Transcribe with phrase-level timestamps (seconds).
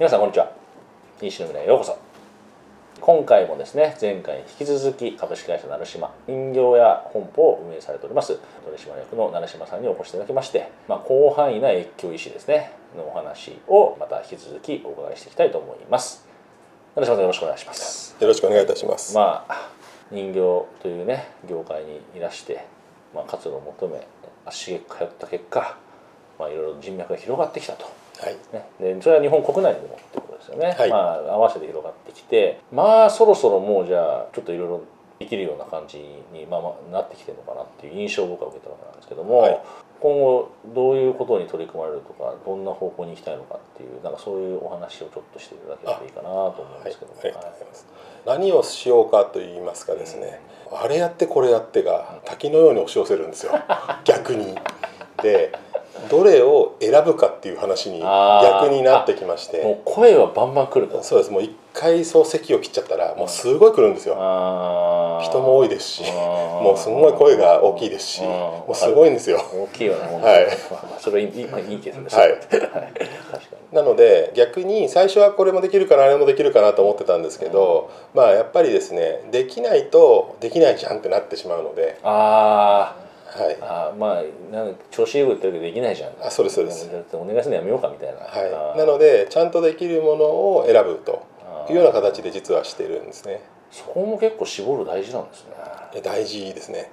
[0.00, 0.50] 皆さんこんにちは。
[1.20, 1.98] 西野未来へようこそ。
[3.02, 8.28] 今回もですね前回に引き続き株式会社成島人形や本舗を運営されております
[8.64, 16.26] 取締役の成島さんにお越しいただきまして、まあ、広範囲な越境医師ですねのお話をまた引き続きお伺いしていきたいと思います。
[16.96, 18.16] 成島さんよろしくお願いします。
[18.18, 19.14] よろしくお願いいたします。
[19.14, 19.68] まあ
[20.10, 20.40] 人形
[20.80, 22.64] というね業界にいらして、
[23.14, 24.08] まあ、活路を求め
[24.46, 25.76] 足げく通った結果、
[26.38, 28.36] まあ、いろいろ人脈が広がってきたと、はい。
[28.52, 34.84] ね、でそれは日本国内でもってことですよね、はいまあ合わせて広がってきてまあそろそろもうじゃあちょっといろいろ
[35.18, 39.60] できるような感じに、まあまあ、なってきてるのかなっていう印象を僕は受けたわけなんですけども、はい
[40.00, 47.86] 今後どういうことに取り組まれるとかどんな方向に行きたいのかっていうなんかそういうお話をちょっとしていただければいいかなと思うんはい、ですけども、ありがとうございます。
[48.26, 50.40] 何をしようかと言いますかですね、
[50.72, 53.52] あれやってこれやってが滝のように押し寄せるんですよ。
[54.04, 54.56] 逆に。
[55.22, 55.52] で、
[56.10, 61.02] どれを選ぶかっていう話に逆になってきましもうて、声はバンバン来ると。
[61.02, 61.30] そうです。
[61.30, 64.14] もう一回そう席を切っちゃったらもうすごい来るんですよ。
[65.22, 68.28] 人も多いですし、もうすごい声が大きいですし、うん。
[68.28, 69.38] もうすごいんですよ。
[69.38, 70.48] 大きいよねはい。
[70.98, 72.34] それはいい,、まあ、いいケースですはい。
[73.72, 86.12] なので逆に最初はこれもできるかなあれもできるかなと思ってたんですけど、まあやっぱりですねできないとできないじゃんってなってしまうので、あーはい、あーまあなんか調子いいこと言ってるけどできないじゃん。
[86.20, 86.90] あそうですそうです。
[87.12, 91.26] お願いするのやめようかみたいな、はい、なのでちゃんとできるものを選ぶと
[91.70, 93.42] いうような形で実はしてるんですね。
[93.70, 95.50] そこも結構絞る大事なんですね。
[95.94, 96.90] で大事ですね。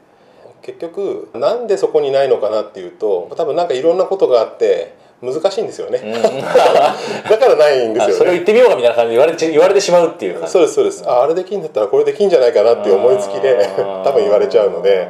[0.61, 6.11] 結局なんでそこにないのかなっていうと多分なんかいろんなことがあって難しいんですよね、うん。
[7.29, 11.03] だからないんですあそれをよね言ってみようかみたいな感じで言われて言われてしまうっていうそうですそうです。
[11.07, 13.67] ああれできんだったらこれできんじゃないかなっていう思いつきで
[14.03, 15.07] 多分言われちゃうので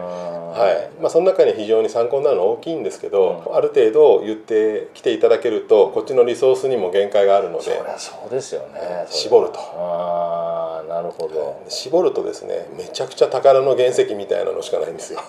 [0.52, 1.02] はい。
[1.02, 9.59] まあ、その中に非常に参考になるのは大きいんですけど、ある程度言ってきていただけるとこっちのリソースにも限界があるのでそりゃそうですよね絞ると。
[9.59, 15.22] ああなるほど、絞るとですねめちゃくちゃ宝の原石みたいなのしかないんですよ。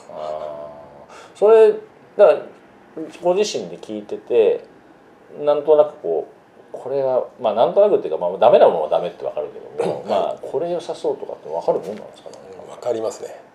[1.35, 1.73] それ
[2.17, 2.43] だから
[3.23, 4.65] ご自身で聞いてて
[5.41, 6.39] なんとなくこう
[6.73, 12.37] これがまあなんとなくっていうか、まあ、ダメなものはダメってわかるけども、 まあこれ良さそうとかって分かるもんなんですかね？
[12.71, 13.48] わかりますね。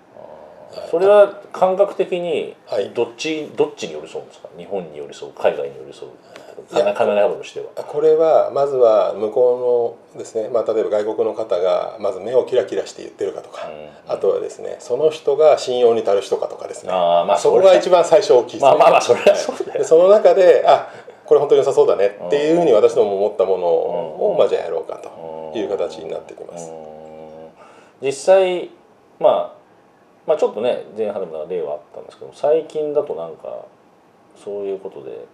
[0.90, 2.90] それは感覚的にはい。
[2.92, 4.50] どっち、どっちに寄り添うんですか？
[4.58, 7.44] 日本に寄り添う海外に寄り添う考え方と。
[7.44, 7.84] しては。
[7.84, 16.92] これはまずは向こうのですね、まあ、例えば外国の方がまず目をキラキラして言ってるかとか、うんあとはですねその人が信用に足る人かとかですね。
[16.92, 18.70] あーまあそこが一番最初大きいですね。
[18.70, 19.80] まあまあまあそれはそうだよ。
[19.80, 20.90] でその中であ
[21.26, 22.20] これ本当に良さそうだね。
[22.28, 24.38] っていうふうに私ども思ったものを、うん。
[24.38, 26.70] まあ、じゃあやろうかという形になってきます。
[26.70, 28.06] うん。
[28.06, 28.70] 実際、
[29.20, 29.63] まあ、
[30.26, 33.66] まあちょっとね前半でも例はあったんですけど最近だとなんか
[34.44, 35.26] そういうことで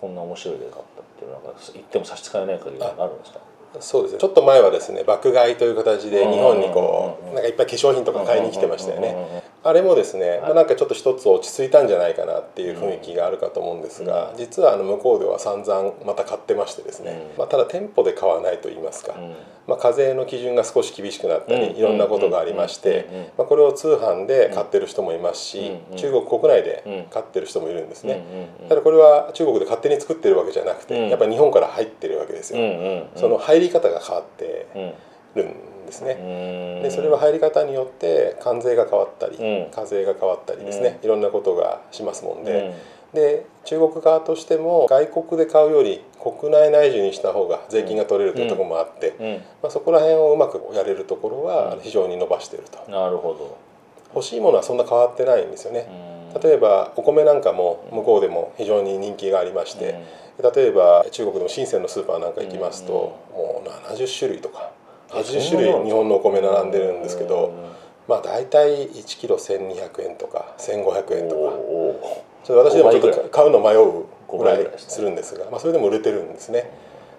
[0.00, 3.40] こんな面白い例があったっていうのはなんか言っても差し支えない限りはあるんですか？
[3.80, 4.18] そうですね。
[4.20, 17.38] ちょっと前はですね爆買いという形で日本にこうなんかいっぱい化粧品とか買いに来てましたよねあれもですね、まあ、なんかちょっと一つ落ち着いたんじゃないかなっていう雰囲気があるかと思うんですが実はあの向こうでは散々また買ってましてですね、うん。
[17.38, 19.34] まあ、ただ店舗で買わないと言いますか、うん。
[19.66, 21.60] まあ、課税の基準が少し厳しくなったうん。
[21.60, 28.22] りいろんなことがありましてうんうんまあこれを通販で買ってる人もいますしうん中国国内で買ってる人もいるんですね。
[28.62, 30.86] うんただこれは中国で勝手に作ってるわけじゃなくうん。
[30.88, 32.60] てやっぱり日本から入ってるわけですよ。
[32.60, 33.06] うんうんうん。
[33.16, 34.92] その入り方が変わってうん
[35.42, 35.48] る
[35.84, 36.16] んですね。
[36.18, 36.82] うん。
[36.82, 39.70] でそれは入り方によって関税が変わったり、うん。
[39.70, 42.44] 課税が変わったりですね、いろんなことがしますもんうん。
[42.44, 42.74] で、
[43.12, 49.32] で中国側としても外国で買うより国内内需にした方が税金が取れるというところもあって、うん。
[49.62, 53.56] まあ、そこら辺をうまくやれるところは非常に伸ばしていると、なるほど。
[54.14, 55.88] 欲しいものはそんな変わってないんですよね、
[56.40, 59.96] 例えばお米なんかも向こうでも非常に人気がありまして、
[60.54, 64.70] 例えば中国でも深センのスーパーなんか行きますと、もう70種類とか
[65.10, 67.52] 80種類日本のお米並んでるんですけど、
[68.08, 71.40] まあ大体1キロ1200円とか1500円とか。
[71.40, 73.20] おちょっと私でもちょっ5倍ぐらい。
[73.20, 76.70] と買うの迷うぐらい5倍ぐらいでするんですが、まあ、それでも売れてるんですね。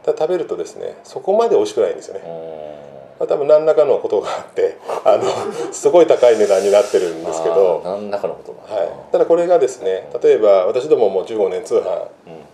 [0.05, 5.23] ただ食べるとですねそこまで美味しくないんですよね、ーまあ、多分何らかのことがあってあの
[5.73, 7.81] すごい高い値段になってるんですけど。
[7.83, 8.81] 何らかのことが。
[8.81, 12.07] はい、ただこれがですね例えば私どもも15年通販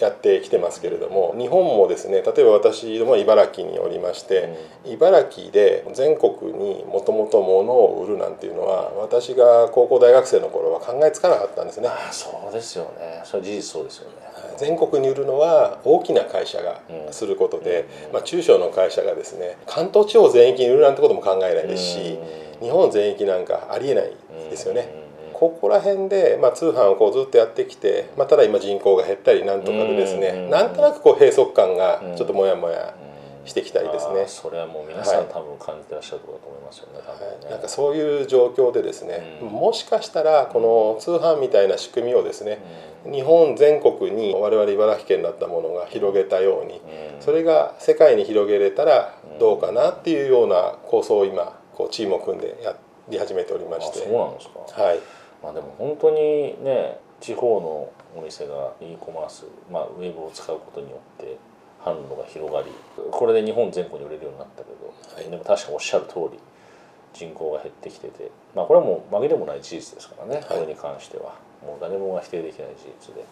[0.05, 4.49] やってきてますけれども日本もですね例えば私どもは茨城におりまして、
[4.85, 11.87] 茨城で全国にもともと物を売るなんていうのは私が高校大学生の頃は考えつかなかったんですね。
[11.87, 13.21] あーそうですよね。
[13.23, 14.15] それは事実そうですよね。
[14.57, 16.81] 全国に売るのは大きな会社が
[17.11, 22.19] することで、まあ、中小の会社がですね関東地方全域に売るなんてことも考えないですし、
[22.59, 24.11] 日本全域なんかありえない
[24.49, 25.00] ですよね。
[25.41, 32.93] ここら辺で、まあ、通販をこうずっとやってきて、まあ、ただ今人口が減ったりなんとかでですねなんとなくこう閉塞感がちょっともやもや
[33.43, 34.25] してきたりですね。
[34.27, 42.59] それはもう皆さん多分感じてらっしゃるところだと思いますよね,、はい、なんかそういう状況でですね、もしかしたらこの通販みたいな仕組みをですね、
[43.11, 46.79] 日本全国に我々茨城県だったものが広げたように、
[47.19, 52.75] それが世界に広げれたらどうかなっていうような構想を今こうチームを組んでや
[53.09, 54.01] り始めておりまして。
[54.01, 54.83] そうなんですか。
[54.83, 54.99] はい
[55.43, 61.37] まあでも本当にね地方のお店が e コマース、まあ、ウェブを使うことによって
[61.83, 62.67] 販路が広がり
[63.11, 66.39] これで日本全国に売れるようになったけど、はい、でも確かおっしゃる通り
[67.13, 71.35] 人口が減ってきてて、まあ、これはもう紛れもない事実ですからね、はい、これに関しては。
[71.65, 73.23] もう誰もが否定できない事実で。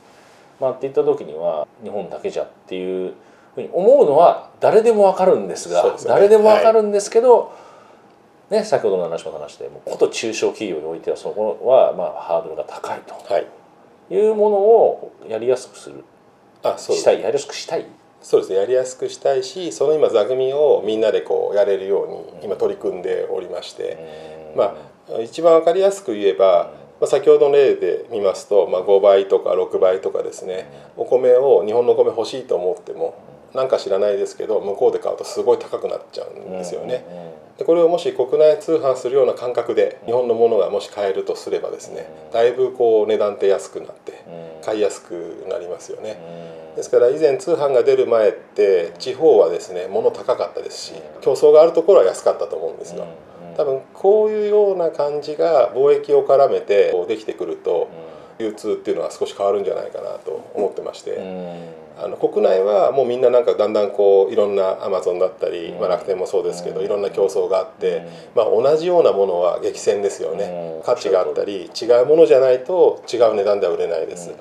[0.59, 3.13] まあ、って言った時には日本だけじゃっていう
[3.55, 7.68] ふうに思うのは誰でも分かるんですが、ね、誰でも分かるんですけど、はい
[8.49, 13.47] ね、先ほどの話も話してもこと中小企業においてはそこはまあハードルが高いと、はい、
[14.13, 16.03] いうものをやりやすくする。
[16.63, 17.85] あそうしたいやりやすくしたい。
[18.21, 18.57] そうですね。
[18.57, 24.75] やりやすくしたいしその今座組をみんなでこうやれるように今取り組んでおりまして、ま
[25.09, 30.69] あ一番分かりやすく言えば、まあ、先ほどの例で見ますと、まあ、5倍とか6倍とかですね。
[30.97, 33.15] お米を日本の米欲しいと思っても
[33.53, 37.05] なんか知らないですけど向こうで買うとすごい高くなっちゃうんですよね。
[37.59, 44.23] でこれをもし国内通販するような感覚で日本のものがもし買えるとすればですねだいぶこう値段って安くなって
[44.63, 46.17] 買いやすくなりますよね。
[46.77, 53.05] ですから以前通販が出る前って地方はですね物高かったですし競争があるところは安かったと思うんですが
[53.57, 57.89] 多分こういうような感じが貿易を絡めてできてくると
[58.39, 61.19] 流通っていうのは少し変わるんじゃないかなと思ってまして。
[62.01, 70.81] あの国内はもうみんななんかだんだんこういろんなアマゾンだったり、まあ、楽天もそうですけどいろんな競争があって、まあ、同じようなものは激戦ですよね。
[70.85, 74.33] 価値があったり違うものじゃないと違う値段では売れないです。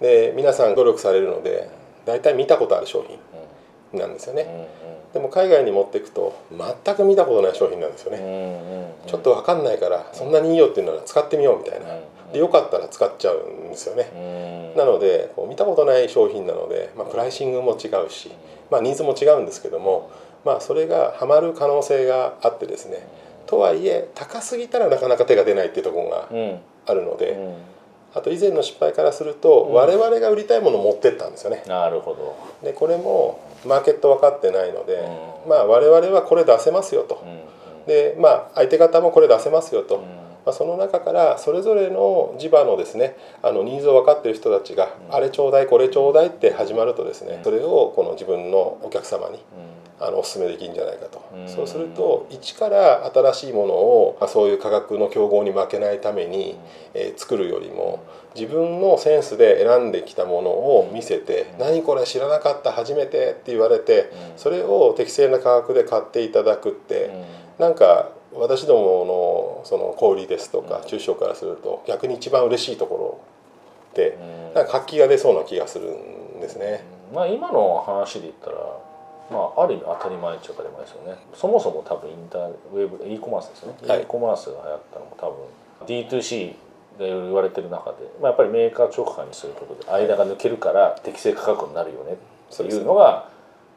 [0.00, 1.70] で皆さん努力されるので
[2.06, 4.68] 大体見たことある商品なんですよね。
[5.12, 8.94] でも海外に持っていくと全く見たことない商品なんですよね。
[9.06, 11.86] ちょっと分かんないからそんなにいいよっていうなら使ってみようみたいな。
[12.32, 14.72] でよかったら使っちゃうんですよね。
[14.76, 18.30] なのでこう見たことない商品なので、まあ、プライシングも違うし、
[18.70, 20.10] まあ、ニーズも違うんですけども、
[20.44, 23.06] まあ、それがはまる可能性があってですね。
[23.46, 26.28] とはいえ高すぎたらなかなか手が出ないっていうところが
[26.86, 27.38] あるので。
[28.12, 31.62] あと以前の失敗からすると、うん、我々が売りたいものを持ってったんですよね。
[31.68, 32.36] なるほど。
[32.66, 34.94] でこれもマーケット分かってないので、
[35.44, 40.02] うん、まあ我々はこれ出せますよと、うん、でまあ相手方もこれ出せますよと、
[40.44, 49.42] まあ、その中からそれぞれの地場のですねあのニーズを分かっている人たちが、あれちょうだいこれちょうだいって始まるとですねそれをこの自分のお客様に、
[50.00, 56.58] あのお勧めできるんじゃないかと、そうすると一から新しいものをそういう価格の競合に負けないために、
[56.94, 58.02] えー、作るよりも
[58.34, 67.10] 自分のセンスで選んできたものを見せて「何これ知らなかった初めて」って言われてそれを適正な価格で買っていただくって
[67.58, 69.04] なんか私ども
[69.60, 73.20] のその小売ですとか中小からすると逆に一番嬉しいとこ
[73.94, 74.18] ろで
[74.54, 76.84] なんか活気が出そうな気がするんですね。
[77.14, 78.56] まあ、今の話で言ったら
[79.30, 81.18] まあ、ある意味当たり前っちゃ当たり前ですよね。
[81.34, 86.54] そもそも多分インターウェブ e コマースですね、はい、e コマースが流行ったのも多分 D2C
[86.98, 93.30] が言われてる中で、まあ、やっぱりメーカー直下にすることで間が抜けるから適正価格になるよねっていうのが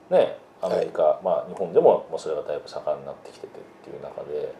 [0.09, 0.41] ね。
[0.63, 4.55] アメリカ、はい、まあ、日本でももうそれがだいぶ盛んになってきててっていう中で、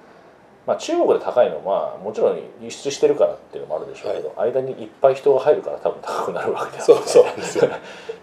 [0.66, 7.24] まあ、中国で高いのはもちろん輸出してるからっていうのもあるでしょうけど、はい、間にいっぱい人が入るから多分高くなるわけでそうそう。
[7.36, 7.70] ですよ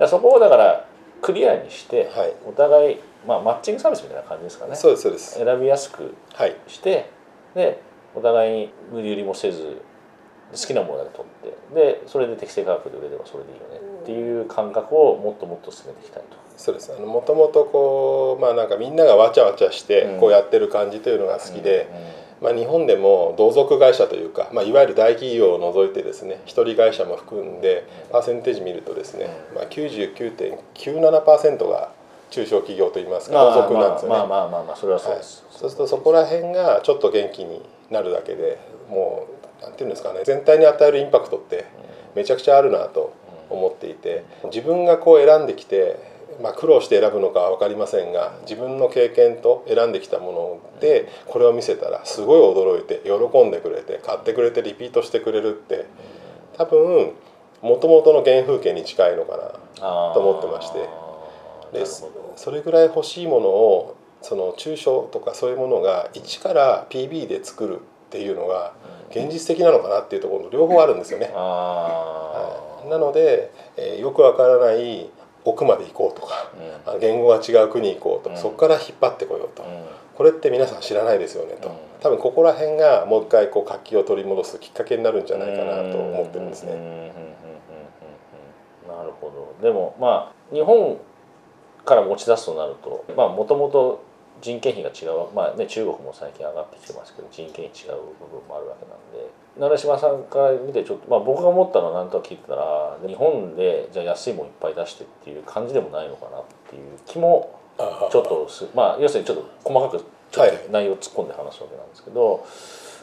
[0.08, 0.86] そこをだから
[1.20, 4.74] クリアにして、はい、お互い、まあ、マッチングサービスみたいな感じですかね。
[4.74, 5.34] そうですそうです。
[5.34, 6.14] 選びやすく
[6.66, 7.10] して、
[7.54, 7.82] で
[8.14, 9.82] お互いに無理売りもせず
[10.52, 16.36] 好きなものだけ取ってでそれで適正価格で売れればそれでいいよねっていう感覚をもっともっと進めていきたいと。
[16.56, 16.92] そうです。
[17.00, 21.88] もともとこうまあなんかみんながわちゃわちゃしてこうやってる感じというのが好きで、
[22.40, 31.92] まあ、日本でも同族会社というか、まあ、いわゆる大企業を除いてですね一人会社も含んでパーセンテージ見るとですね、まあ、99.97%が
[32.30, 34.16] 中小企業といいますか同族なんですよね。
[34.16, 39.26] まあまあまあまあそれはそうです、はい、そうするとそこら辺がちょっと元気になるだけでも
[39.60, 41.66] うなんていうんですかね全体に与えるインパクトって
[42.14, 43.12] めちゃくちゃあるなと
[43.50, 45.98] 思っていて自分がこう選んできて
[46.42, 55.86] まあ、苦労して選ぶのかは分かりませんが自分の経験と選んできたものでこれを見せたらすごい驚いて喜んでくれて買ってくれてリピートしてくれるって
[56.56, 57.12] 多分
[57.62, 61.10] もともとの原風景に近いのかなと思ってまして。
[61.72, 67.78] でそれぐらい欲しいものをその中小とかそういうものが一から PB で作るっ
[68.10, 68.74] ていうのが
[69.10, 71.30] 現実的なのかなっていうところの両方あるんですよね。
[71.34, 75.08] あはい、なので、えーよくわからない
[75.44, 76.50] 奥まで行こうとか、
[76.86, 78.36] うあ言語が違う国行こうと、うん。
[78.36, 79.68] そこから引っ張ってこようと、うん。
[80.14, 81.74] これって皆さん知らないですよねと、うん。
[82.00, 86.72] 多分ここら辺がもう一回こう活気を取り戻すきっかけになるんじゃないかなと思ってるんですね。
[88.88, 90.98] なるほどでもまあ日本
[91.84, 94.02] から持ち出すとなるとまあもともと
[94.42, 98.98] 人件費が違うまあね中国も最近上がってきてますけど人件費違う部分もあるわけなん。
[99.12, 110.56] で習島さんから見てちょっとまあ僕が思ったのは何とか聞いてたら日本でじゃあ安いもんいっぱい出してっていう感じでもないのかなっていう気もあちょっとすまあ要するにちょっと細かくちょっはい。
[110.58, 112.46] と内容を突っ込んで話すわけなんですけど、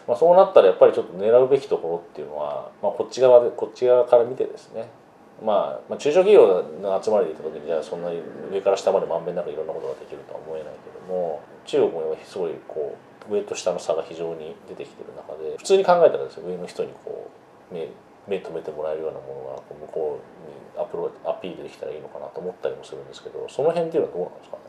[0.07, 4.87] まあ、そうなったらやっぱりちょっと狙うべきところっていうのは、まあ、こっち側でこっち側から見てですね、
[5.43, 17.29] まあ、まあ中小企業の集まりでってことでじゃあそんなに上から下までまんべんなくいろんなことができるとは思えないけども中国もすごいこう上と下の差が非常に出てきてる中で普通に考えたらですね上の人にこ
[17.71, 17.87] う目
[18.27, 24.63] 目止めてもらえるようなものが向こうにアプロアピールできたらいいのかなと思ったりもするんですけどその辺っていうのはどうなんですかね？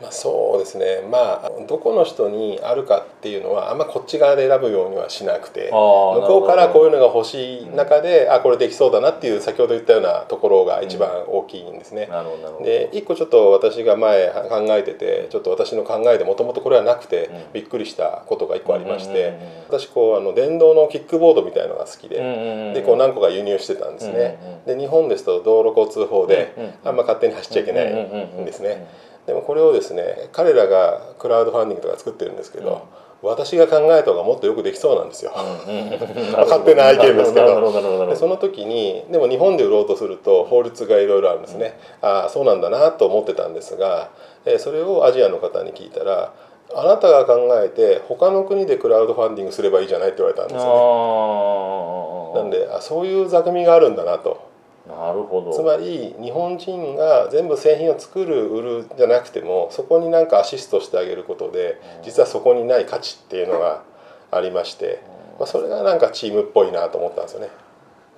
[0.00, 1.02] まあ、そうですね。
[1.10, 12.06] まあどこの人にあるかっていうのはあんまこっち側で選ぶようにはしなくて向こうからこういうのが欲しい中で、あこれできそうだなっていう先ほど言ったようなところが一番大きいんですね。
[12.06, 12.64] ほどなるほどなるほど。
[12.64, 17.44] で一個ちょっと私が前考えててちょっと私の考えでもともとこれはなくてうん。
[17.52, 24.38] びっくりしたことが一個ありましてうんうんうん私こうあの電動のキックボードみたいのが好きでうんうんうんでこう何個か輸入してたんですね。
[24.42, 26.74] うんうんで日本ですと道路交通法でうんうんうん。
[26.84, 28.86] あんま勝手に走っちゃいけないうんうんうんうんんですね
[29.26, 32.86] でもこれをですね彼らがクラウドファンディングとか作ってるんですけど
[33.24, 35.32] 私が考えた方がもっとよくできそうなんですよ。
[36.36, 38.06] 勝手な意見ですけど。
[38.06, 44.10] でその時にでも日本で売ろうとすると法律がいろいろあるんですね、ああそうなんだなと思ってたんですが、
[44.44, 46.32] えーそれをアジアの方に聞いたら
[46.74, 52.40] あなたが考えて他の国でクラウドファンディングすればいいじゃないって言われたんですよね。
[52.40, 54.38] なんであそういう座組があるんだなと
[54.86, 55.52] なるほど。
[55.52, 63.82] つまり日本人が全部製品を作る売るじゃなくてもそこになんかアシストしてあげることで実はそこにない価値っていうのが
[64.30, 65.02] ありまして、
[65.38, 67.48] まあ、それがなんかチームっぽいなと思ったんですよね。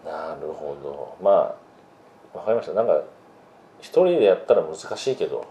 [0.05, 1.17] なるほど。
[1.23, 1.57] ま
[2.35, 2.73] あわかりました。
[2.73, 3.03] なんか
[3.81, 5.47] 一人でやったら難しいけど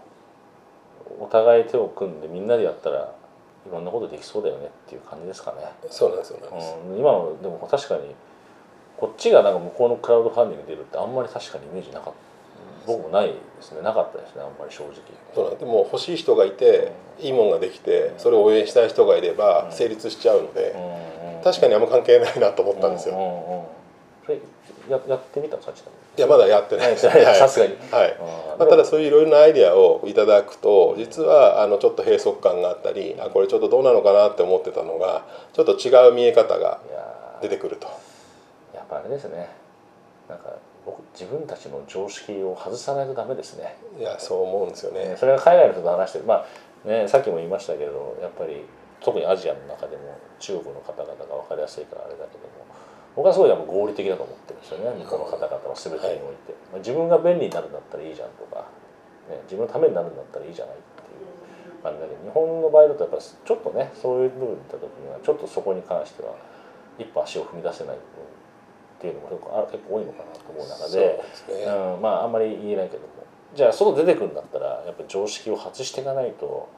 [1.18, 3.14] お互い手を組んでみんなでやったら
[3.66, 5.58] いろんなことできそうだよねっていう感じですかね、
[5.90, 6.46] そうなんですよね、
[6.90, 8.14] うん、今のでも確かに
[8.96, 12.26] こっちがなんか向こうのクラウドファンディング出るってあんまり確かにイメージなかった。
[12.86, 13.82] 僕もないですね。
[13.82, 14.94] なかったですねあんまり正直。
[15.34, 20.74] そうなんでも欲しい人がいていいもんができてそれを応援したい人がいれば成立しちゃうので
[21.42, 23.16] 確かにあんま関係ないなと思ったんですよ。
[23.16, 23.64] うんうんうん。
[24.24, 24.38] それ
[24.88, 26.90] ややってみたのさちなみにいやまだやってない。
[26.94, 27.08] です。
[27.08, 27.24] はい。
[27.34, 27.76] さすがに。
[27.90, 28.16] はい。
[28.18, 28.58] うん。
[28.58, 36.78] まあ、ただそういういろいろなアイデアをいただくと実はあのちょっと閉塞感があったりあこれちょっとどうなのかなって思ってたのがちょっと違う見え方が
[37.42, 37.88] 出てくると。
[38.88, 39.48] ぱあれですね。
[40.28, 43.76] なんか僕自分たちの常識を外さないとダメですね。
[43.98, 45.16] いやそう思うんですよね。
[45.18, 46.46] それは海外の人と話してま
[46.84, 48.64] あねさっきも言いましたけどやっぱり
[49.00, 52.66] 特にアジアの中でも中国の方々が分かりやすいからあれだけども
[53.14, 55.04] 僕はすごい合理的だと思ってるんですよね。
[55.04, 58.66] 向こうの方々は全てにおいて、まあ、自分が便利になるんだったらいいじゃんとか、
[59.30, 61.36] ね、自分のためになるんだったらいいじゃないっていう。
[61.86, 66.34] 感じだけど日本の場合だとやっぱりちょっとねそういう部分に行った時にはちょっとそこに関しては
[66.98, 68.15] 一歩足を踏み出せない部分
[68.96, 71.06] っていうのも結構あ結構多いのかなと思う中そうで。
[71.08, 71.64] ね。
[71.64, 73.16] うん、まああんまり言えないけども
[73.54, 76.68] じゃあ外出てくるんだったらやっぱり常識を外していかないと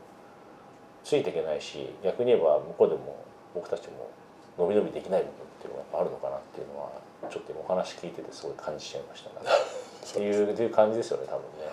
[1.04, 3.16] ついていけないし逆に言えば向こうでも
[3.54, 4.10] 僕たちも
[4.58, 6.92] 伸び伸びできない部分っていうのがやっぱあるのかなっていうのは
[7.30, 9.46] ちょっと今お話聞いててすごい感じちゃいましたね
[10.08, 11.68] っていうっていう感じですよね多分ね。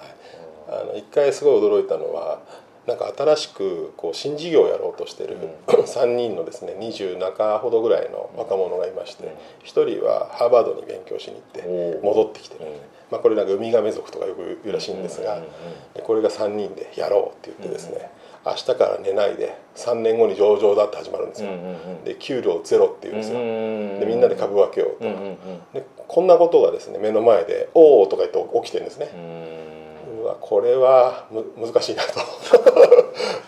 [0.67, 2.39] あの一回すごい驚いたのは
[2.88, 5.38] なんか新しくこう新事業をやろうとしてる
[5.68, 9.32] 3人のですね20中ほどぐらいの若者がいましてうん。
[9.63, 12.65] 1人はハーバードに勉強しに行って戻ってきてる。
[12.65, 12.74] うん。
[13.12, 15.42] まあ、これなんかウミガメ族とかよく言うらしいんですが
[16.04, 18.10] これが3人でやろうって言ってですね
[18.46, 21.50] 明日から寝ないで3年後に上場だって始まるんですよ。
[22.04, 23.39] で給料ゼロっていうんですよ。
[23.39, 25.08] うんでみんなで株分けようと。
[25.08, 25.38] うんうんうん。
[25.74, 29.10] でこんなことがですね目の前で「おお」とか言って起きてるんですね
[30.25, 32.20] わこれはむ難しいなと。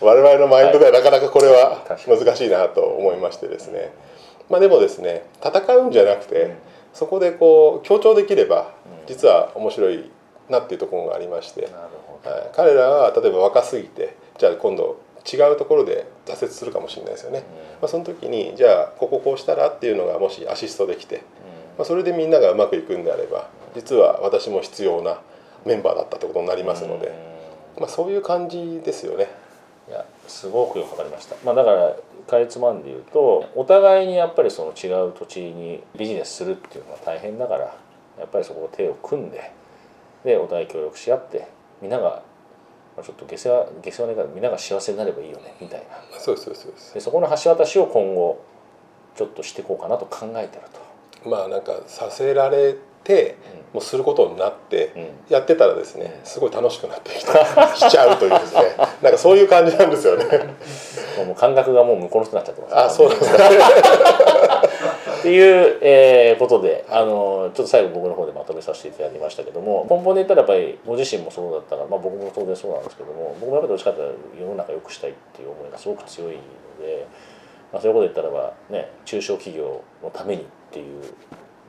[0.00, 3.92] 我々のマインドではなかなかこれは難しいなと思いましてですね。
[4.48, 6.56] まあでもですね戦うんじゃなくて、うん。
[6.94, 9.06] そこでこう強調できればうん。
[9.06, 10.10] 実は面白い
[10.48, 11.70] なっていうところがありまして、はい。
[12.52, 14.96] 彼らは例えば若すぎてじゃあ今度
[15.30, 17.42] 違うところで挫折するかもしれないですよね、
[17.82, 21.22] まあ、その時にじゃあこここうしたらっていうのがもしアシストできて、
[21.76, 25.20] まあ、それでみんながうまくいくんであれば実は私も必要な
[25.64, 27.12] メンバーだったってことになりますので、
[27.78, 29.28] まあ、そういう感じですよね。
[29.88, 31.96] いやすごくよくわかりました、まあ、だから
[32.26, 37.74] かいつまんで言うとお互いにやっぱりその違う土地にビジネスするっていうのは大変だから
[38.18, 39.50] やっぱりそこを手を組んで
[40.24, 41.48] でお互い協力し合って
[41.80, 42.22] みんなが
[43.02, 45.86] ちょっと下世話下世話ないからみんなが幸せになればいいよねみたいな。
[46.18, 46.94] そうですそうですそうです。
[46.94, 48.44] でそこの橋渡しを今後
[49.16, 50.64] ちょっとしていこうかなと考えてる
[51.22, 51.28] と。
[51.30, 53.36] まあなんかさせられて、
[53.72, 55.08] もうすることになって、うん。
[55.28, 58.62] やってたらですねすごい楽しくなってきた しちゃうというですね。
[59.02, 60.24] なんかそういう感じなんですよね。
[61.26, 63.44] もう感覚がもう向こうの人になっちゃってますあそうなんですか。
[65.18, 77.06] っていう、えーことであのちょっと最後僕の方でまとめさせていただきましたけども根本で言ったらやっぱりご自身もそうだったから、まあ、僕も当然そうなんですけども僕もやっぱりどっちかというと世の中良くしたいっていう思いがすごく強いので、
[77.72, 81.02] まあ、そういうこと言ったらばね中小企業のためにっていう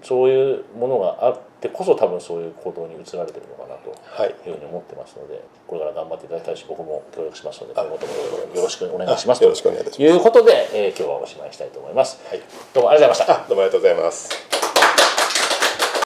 [0.04, 8.14] そういうものがあってこそ多分そういう行動に移られてるのかなとはいいうふうに思ってますのでこれから頑張っていただきたいし僕も協力しますのであ今後とも
[8.56, 12.20] よろしくお願いしますよろしくお願いいたしということで、えー今日はおしまいしたいと思います。
[12.28, 12.42] はい、
[12.74, 13.46] どうもありがとうございました。
[13.46, 14.59] あどうもありがとうございます